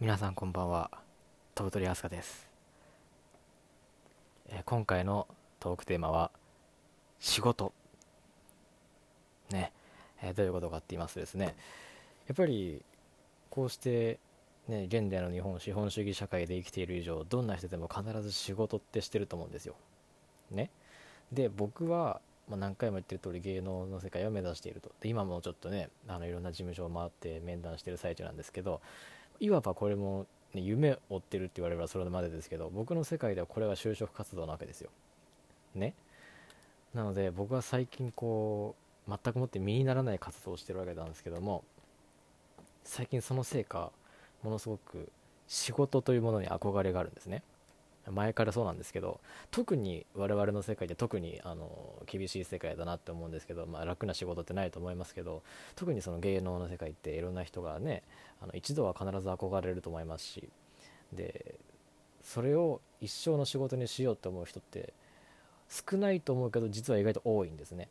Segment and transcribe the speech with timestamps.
[0.00, 0.90] 皆さんこんばんは。
[1.54, 2.48] 飛ぶ鳥あすかです、
[4.48, 5.28] えー今回の
[5.60, 6.32] トークテーマは
[7.20, 7.72] 仕事。
[9.50, 9.70] ね、
[10.20, 11.54] えーどういうことかって言いますとですね
[12.26, 12.82] やっぱり
[13.50, 14.18] こうして
[14.66, 19.76] ね現代の日本資本主義社会で生きている以上どんな人でも必ず仕事ってしてると思うんですよ。
[20.50, 20.70] ね。
[21.30, 24.90] で僕は、まあ、何回も言ってる通り芸能の世界を目指していると。
[25.00, 28.80] で今もちょっとねあのいろんな事務所を回って面談してる最中なんですけど
[29.40, 34.90] いわばこれも、ね、夢追ってるって言われればそれまでですけど僕の世界ではこれが就職活動なわけですよ。
[35.74, 35.94] ね。
[36.94, 38.76] なので僕は最近こ
[39.08, 41.64] う全くもって身にならない活動をしてるわけなんですけども
[42.84, 43.90] 最近そのせいか
[44.42, 45.10] ものすごく
[45.48, 47.42] 仕事というものに憧れがあるんですね。
[48.10, 55.42] 前からそうなんですけど特に我々の世界で特にあの厳しい世界だなって思うんですけど、まあ、楽な仕事ってないと思いますけど
[55.74, 58.02] 特にその芸能の世界っていろんな人がね
[58.42, 60.48] あの一度は必ず憧れると思いますし
[61.12, 61.54] で
[62.22, 64.92] それを一生の仕事にしようって思う人って
[65.68, 67.88] 少ないと思うけど実は意外と多いんですね。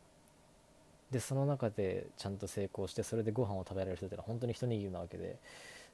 [1.10, 5.38] でその中でちゃんと成功してそれでご飯を食べられる人ってのは本当に一握りなわけで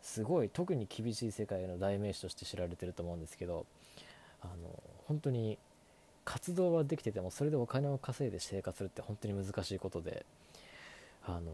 [0.00, 3.66] すごい特に厳しい世界の代名詞として知られてると思うんですけど
[4.42, 5.58] あの本当に
[6.24, 10.24] 活動はできててもそれでお金を稼いで生活するって本当に難しいことで
[11.26, 11.52] あの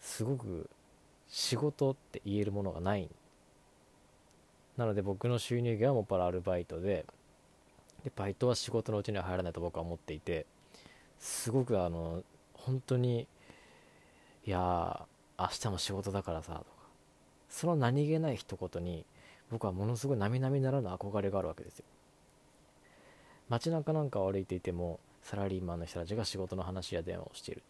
[0.00, 0.68] すごく
[1.28, 3.08] 仕事って言えるものがない。
[4.76, 7.04] なので僕の収入源はもっぱらアルバイトで
[8.04, 10.46] でバイトは仕事のうちには入らないと僕は思っていて
[11.18, 12.22] すごくあの
[12.54, 13.26] 本当に
[14.46, 16.66] いやー明日も仕事だからさとか
[17.48, 19.04] その何気ない一言に
[19.50, 21.84] 僕はものすごい並々ならぬ憧れがあるわけですよ。
[23.48, 27.62] 街中なんかを歩いていてもサラリーマンの人たちが仕事の話や電話をしている。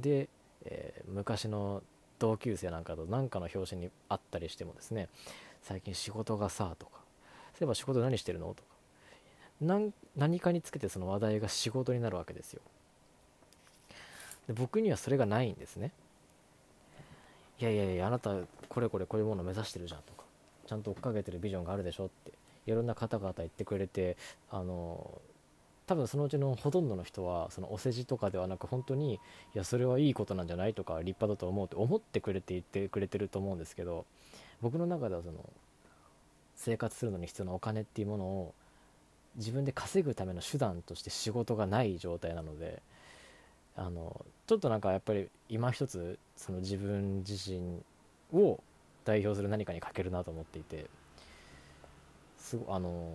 [0.00, 0.28] で、
[0.64, 1.82] えー昔の
[2.20, 5.08] 同級生なんかと何かの表紙にあったりしてもですね
[5.62, 6.92] 最近仕事がさとか
[7.54, 8.62] そういえば仕事何してるのとか
[9.62, 12.60] なん何かにつけてその話題が仕事になるわけですよ。
[14.46, 15.92] で僕にはそれがないんですね。
[17.58, 18.36] いやいやいやあなた
[18.68, 20.19] これこれこういうものを目指してるじゃんとか。
[20.70, 22.30] ちゃんと追っかけてるビジョンがあるでしょって
[22.64, 24.16] いろんな方々言ってくれて
[24.52, 25.20] あの
[25.88, 29.18] 多分そのうちのほとんどの人はそのお世辞とかではなく本当にい
[29.54, 34.06] やそれはいいことなんじゃないとか立派だと思うって思ってくれて言ってくれてると思うんですけど
[34.62, 35.38] 僕の中ではその
[36.54, 38.54] 生活するのに必要なお金っていうものを
[39.34, 42.80] 自分で稼ぐための手段として仕事がない状態なので
[43.74, 47.82] あのちょっとなんかやっぱり今一つその自分自身
[48.32, 48.60] を
[49.10, 50.86] 代表する何かに欠けるなと思っていて
[52.38, 53.10] すごあの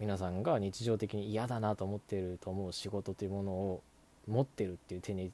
[0.00, 3.82] 皆さんが日常的に嫌だなと思っていると思う仕事というものを
[4.26, 5.30] 持ってるっていう手に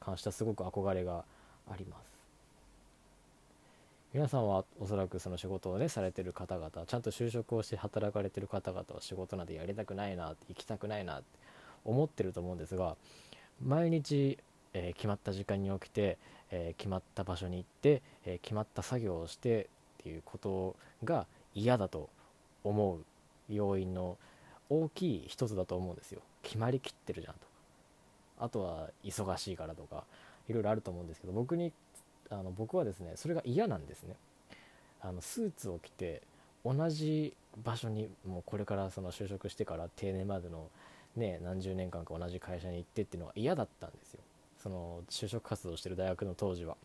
[0.00, 1.24] 関してはすごく憧れが
[1.70, 2.10] あります。
[4.12, 11.24] 皆さんはおそらくその仕事をねされてる方々ちゃんと就職をして働かれてる方々は仕事なんてやりたくないな行きたくないなって
[11.84, 12.96] 思ってると思うんですが
[13.64, 14.38] 毎日、
[14.74, 16.18] えー決まった時間に起きて、
[16.50, 19.64] えー決まった場所に行って、えー決まった作業をして
[20.00, 22.08] っていうことが嫌だと
[22.64, 23.04] 思う
[23.48, 24.16] 要因の
[24.68, 26.20] 大きい一つだと思うんですよ。
[26.42, 27.40] 決まりきってるじゃんと。
[27.40, 27.46] か
[28.40, 30.04] あとは忙しいからとか
[30.48, 31.72] いろいろあると思うんですけど僕に
[32.30, 34.16] あの僕はですねそれが嫌なんですね。
[35.02, 36.22] あのスーツを着て
[36.64, 40.68] 同じ場所にもうこれからその就職してから定年までの
[41.16, 44.20] ね何十年間か同じ会社に行ってっていうのは嫌だったんですよ。
[44.62, 46.76] その就職活動してる大学の当時は。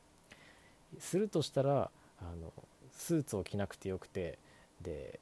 [1.00, 2.54] するとしたらあの
[2.92, 4.38] スーツを着なくてよくて
[4.82, 5.20] で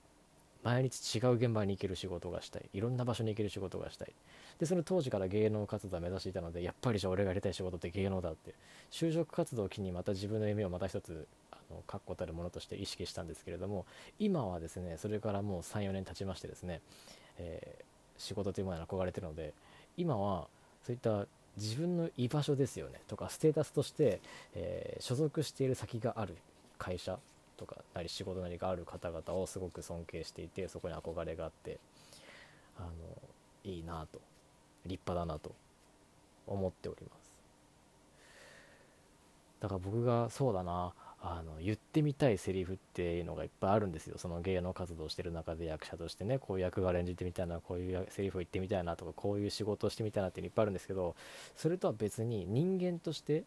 [0.61, 2.69] 毎日違う現場に行ける仕事がしたい。
[2.73, 4.13] いろんな場所に行ける仕事がしたい。
[4.59, 8.53] でその当時から芸能活動を目指していたのでやっぱりじゃあ俺がやりたい仕事って芸能だって。
[8.91, 13.85] 就職活動を機にまた自分の夢をまた一つあの確固たるものとして意識したんですけれども
[14.19, 16.81] 今はですねそれからもう34年経ちましてですね、
[17.37, 19.53] えー仕事というものに憧れてるので
[19.97, 20.47] 今は
[20.85, 21.25] そういった
[21.57, 24.19] 自分の居場所ですよねとかステータスとして、
[24.55, 26.35] えー所属している先がある
[26.77, 27.19] 会社
[27.57, 31.79] とかなり仕事なりがある方々をすごく尊敬していてそこに憧れがあって
[32.77, 32.89] あの
[33.63, 34.19] いいなと
[34.85, 35.53] 立派だなと
[36.47, 37.31] 思っております。
[39.59, 40.93] だから僕がそうだな
[41.25, 44.17] あの言ってみたいセリフっていうのがいっぱいあるんですよ。
[44.17, 51.15] その芸能活動してる中で役者としてねこういう役柄演じてみたいなこういうセリフを言ってみたいなとかこういう仕事をしてみたいなっていうのいっぱいあるんですけど
[51.55, 53.43] それとは別に人間として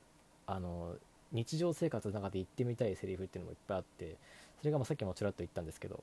[0.46, 0.94] あの
[1.32, 4.16] 日常生活の中で言ってみたいセリフっていうのもいっぱいあって
[4.60, 6.02] それがまあさっきもちらっと言ったんですけど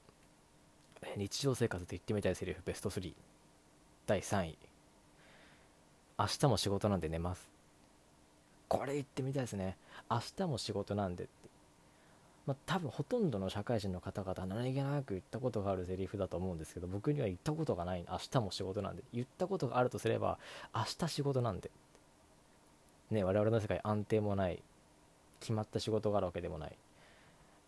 [1.18, 3.14] 日常生活で言ってみたいセリフベスト3
[4.06, 4.58] 第3位。
[6.20, 7.50] 明日も仕事なんで寝ます。
[8.68, 9.78] これ言ってみたいですね。
[10.10, 11.52] 明日も仕事なんでって。
[12.45, 18.06] まあ、多分ほとんどの社会人の方々何気なく言ったことがあるセリフだと思うんですけど僕には言ったことがない。
[18.10, 19.04] 明日も仕事なんで。
[19.13, 20.38] 言ったことがあるとすれば
[20.75, 21.72] 明日仕事なんで
[23.12, 24.62] ね我々の世界安定もない。
[25.40, 26.75] 決まった仕事があるわけでもない。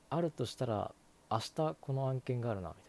[0.09, 0.91] あるとしたら
[1.29, 2.83] 明日この案件があるなみたい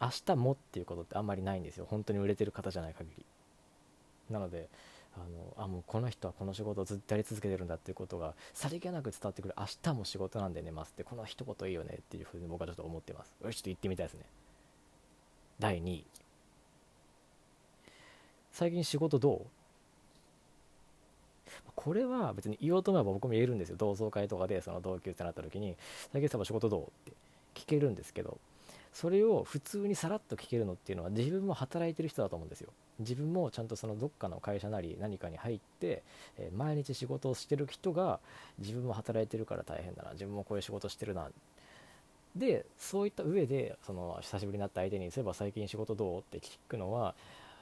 [0.00, 0.06] な。
[0.06, 1.86] 明日もっていうことってあんまりないんですよ。
[1.88, 3.24] 本当に売れてる方じゃない限り。
[4.30, 4.68] なので
[5.16, 5.20] あ
[5.58, 9.54] のあもうこの人はこの仕事をずっとやり続けてるんだっていうことがさりげなく伝わってくる。
[9.56, 13.34] 明日も仕事なんで寝ますってこの一言いいよねっていうふうに僕はちょっと思ってます。
[13.44, 14.24] よしちょっと言ってみたいですね。
[15.60, 16.04] 第2位
[18.52, 19.46] 最近仕事どう？
[21.76, 23.76] これは別に言おうと思えば僕も言えるんですよ。
[23.76, 25.76] 同窓会とかでその同級生になった時に
[26.12, 27.12] 「最近さん仕事どう?」って
[27.54, 28.38] 聞けるんですけど
[28.92, 32.70] それを普通にさらっと聞けるのっていうのは自分も働いてる人だと思うんですよ。
[33.00, 36.02] 自分もちゃんとそのどっかの会社なり何かに入って、
[36.38, 38.20] えー、毎日仕事をしてる人が
[38.58, 41.28] 自分も働いてるから大変だな自分もこういう仕事してるな。
[42.36, 47.14] でそういった上でその久しぶりになった相手にそういえば最近仕事どうって聞くのは、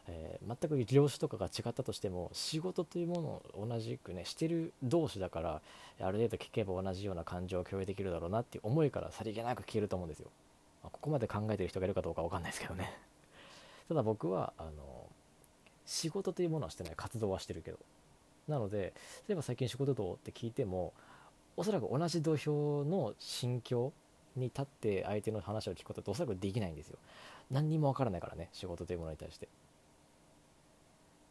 [0.09, 3.21] えー、全く業種とかが違ったとしても仕事というもの
[3.63, 5.61] を同じくねしてる同士だから
[6.01, 10.29] ある程度聞けば同じような感情を共有できるだろうなっていう思いからさりげなく聞けると思うんですよ、
[10.83, 12.97] まあ、ここまで考えてる人がいるかどうか分かんないですけどね。
[13.89, 15.07] ただ僕はあの
[15.87, 17.79] 仕事というものはしてない活動はしてるけど。
[18.49, 18.93] なので
[19.29, 20.93] 例えば最近仕事どうって聞いても
[21.57, 23.93] おそらく同じ土俵の心境
[24.35, 26.99] に立って相手の話を聞くことっておそらくできないんですよ。
[27.51, 29.49] 何にもわからないからね仕事というものに対して。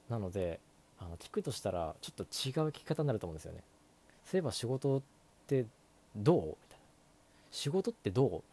[0.09, 0.59] なので
[1.00, 3.63] あの聞くとしたらちょっと違う聞き方になると思うんですよね。
[4.25, 5.01] そういえば仕事っ
[5.48, 5.65] て
[6.15, 6.39] どう？
[6.39, 6.86] みたいな。
[7.51, 8.44] 仕事ってどう？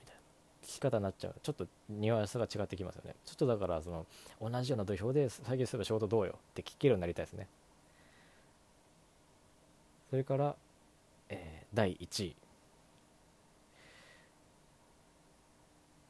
[0.75, 1.35] き方になっちゃう。
[1.43, 3.15] ちょっとニュアンスが違ってきますよね。
[3.25, 4.07] ちょっとだからその
[4.41, 7.49] 同じような土俵で最近すれば仕事どうよって聞けるようになりたいですね。
[10.11, 10.57] それから、
[11.29, 12.37] えー、第1位。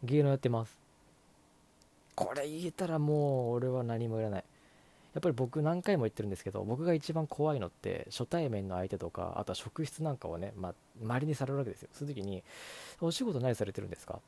[0.04, 0.78] 芸能やってます。
[2.14, 4.44] これ言えたらもう俺は何もいらない。
[5.14, 11.88] やっぱり僕何回も言ってるんですけど僕が一番怖いのって初対面の相手とかあとは職質なんかをね、まあ、周りにされるわけですよ。
[11.92, 12.44] そういう時に
[13.00, 14.20] 「お仕事何されてるんですか?」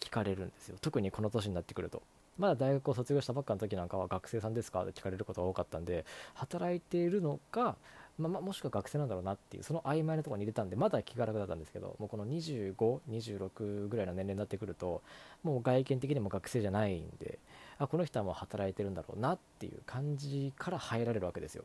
[0.00, 0.76] 聞かれるんですよ。
[0.80, 2.02] 特にこの年になってくると。
[2.38, 6.04] まだ大学を卒業したばっかの時なんかは学生さんですかって聞かれることが多かったんで
[6.34, 7.76] 働いているのか
[8.18, 15.02] まあ、もしくは学生なんだろうなっていうその曖昧なところに入れたんでまだ気が楽だったんですけどもうこの2526ぐらいの年齢になってくると
[15.42, 17.38] もう外見的にも学生じゃないんで
[17.78, 21.64] あこの人はもう働いてるんだろうなっていう感じから入られるわけですよ。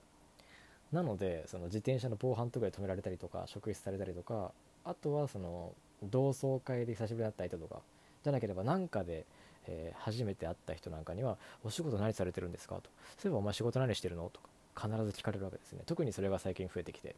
[0.92, 4.52] なのでその自転車の防犯とかで止められたりとか職質されたりとか
[4.84, 7.82] あとはその同窓会で久しぶりに会った相手とか
[8.24, 9.26] じゃなければ何かで、
[9.68, 14.50] えー、初めて会った人なんかには「お仕事何されてるんですか?」と「そういえばお前仕事何してるの?」とか
[14.88, 17.16] 必ず聞かれるわけですね特にそれが最近増えてきて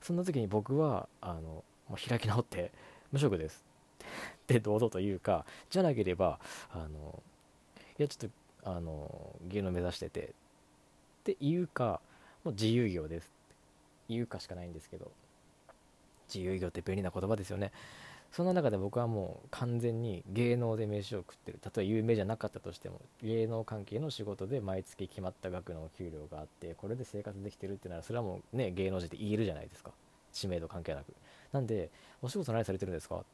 [0.00, 2.72] そんな時に僕はあのもう開き直って
[3.10, 3.64] 無職です
[4.02, 6.38] って堂々と言うかじゃなければ
[6.72, 7.22] あの
[7.98, 8.30] いやちょっ
[8.62, 10.32] とあの芸能目指しててっ
[11.24, 12.00] て言うか
[12.44, 13.54] もう自由業ですって
[14.08, 15.10] 言うかしかないんですけど
[16.32, 17.72] 自由業って便利な言葉ですよね
[18.32, 21.60] そんな中で僕はもう完全に芸能で飯を食ってる。
[21.62, 29.90] 例えば有名じゃなかったとしても芸能関係の仕事で毎月決まった額のお給料があってこれで生活できてるってならそれはもうね芸能人って言えるじゃないですか。
[30.32, 31.12] 知名度関係なく。
[31.52, 31.90] なんで
[32.22, 33.16] お仕事何されてるんですか？
[33.16, 33.26] って。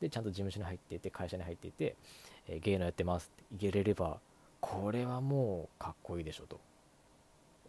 [0.00, 1.94] でちゃんと事務所に入っていて会社に入っていて、
[2.48, 3.44] えー、芸能やってますって。
[3.60, 4.18] 言えれれば
[4.60, 6.58] これはもうかっこいいでしょと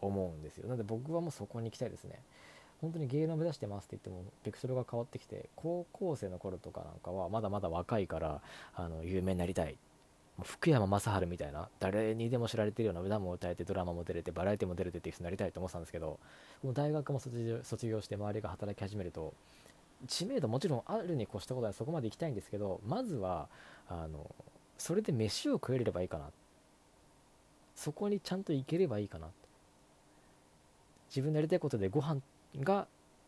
[0.02, 0.64] 思うんですよ。
[0.66, 2.20] なので僕はもうそこに行きたいですね。
[2.82, 8.42] 本当に芸能目指してますって言ってもベクトルが変わってきて高校生の頃とかなんかはまだまだ若いから
[8.76, 9.78] あの有名になりたい。
[10.44, 16.20] 福山雅治みたいな誰にでも知られてるような歌も歌えてドラマも出れてバラエティも出れてっていう人になりたいと思ってたんですけど
[16.62, 19.34] もう大学も卒業して周りが働き始めると
[20.06, 23.48] 知名度もちろんあるに越したことはそこまで行きたいんですけどまずは
[23.90, 24.30] あの
[24.78, 26.26] それで飯を食えればいいかな。
[27.74, 29.28] そこにちゃんと行ければいいかな。
[31.10, 32.22] 自分のやりたいことでご飯
[32.62, 32.88] が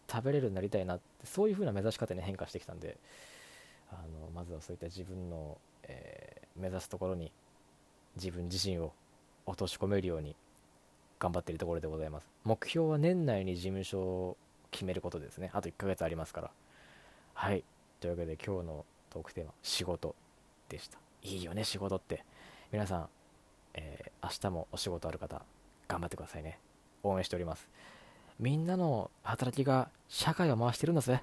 [0.10, 2.98] 食べれるようになりたいなってそういう風な目指し方に変化してきたんで
[3.92, 7.32] あのまずはそういった自分の、えー、目指すところに
[8.16, 8.92] 自分自身を
[9.46, 10.36] 落とし込めるように
[11.20, 12.30] 頑張っているところでございます。
[12.46, 14.38] 目標は年内に事務所を
[14.72, 15.52] 決めることですね。
[15.54, 16.52] あと1ヶ月ありますから。
[17.34, 17.64] はい。
[18.00, 20.16] というわけで今日のトークテーマ仕事
[20.70, 20.98] でした。
[21.24, 22.24] いいよね仕事って。
[22.72, 23.10] 皆さん、
[23.74, 25.42] えー、明日もお仕事ある方
[25.88, 26.60] 頑張ってくださいね。
[27.04, 27.68] 応援しております。
[28.40, 31.22] みんなの働きが社会を回してるんだぜ。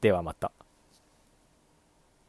[0.00, 0.50] ではまた。